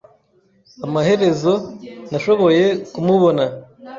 [0.85, 1.53] Amaherezo,
[2.11, 3.43] nashoboye kumubona.